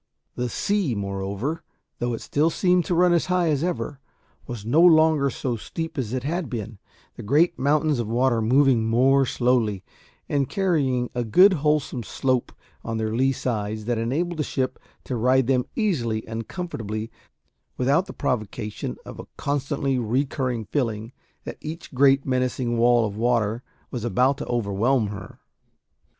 The 0.33 0.49
sea, 0.49 0.95
moreover, 0.95 1.61
though 1.99 2.15
it 2.15 2.21
still 2.21 2.49
seemed 2.49 2.85
to 2.85 2.95
run 2.95 3.13
as 3.13 3.27
high 3.27 3.49
as 3.51 3.63
ever, 3.63 3.99
was 4.47 4.65
no 4.65 4.81
longer 4.81 5.29
so 5.29 5.55
steep 5.57 5.95
as 5.95 6.11
it 6.11 6.23
had 6.23 6.49
been; 6.49 6.79
the 7.17 7.21
great 7.21 7.59
mountains 7.59 7.99
of 7.99 8.07
water 8.07 8.41
moving 8.41 8.87
more 8.87 9.27
slowly, 9.27 9.83
and 10.27 10.49
carrying 10.49 11.11
a 11.13 11.23
good 11.23 11.53
wholesome 11.61 12.01
slope 12.01 12.51
on 12.83 12.97
their 12.97 13.13
lee 13.15 13.31
sides, 13.31 13.85
that 13.85 13.99
enabled 13.99 14.39
the 14.39 14.43
ship 14.43 14.79
to 15.03 15.15
ride 15.15 15.45
them 15.45 15.67
easily 15.75 16.27
and 16.27 16.47
comfortably 16.47 17.11
without 17.77 18.07
the 18.07 18.13
provocation 18.13 18.97
of 19.05 19.19
a 19.19 19.27
constantly 19.37 19.99
recurring 19.99 20.65
feeling 20.65 21.11
that 21.43 21.59
each 21.61 21.93
great 21.93 22.25
menacing 22.25 22.75
wall 22.75 23.05
of 23.05 23.15
water 23.15 23.61
was 23.91 24.03
about 24.03 24.39
to 24.39 24.47
overwhelm 24.47 25.09
her. 25.09 25.37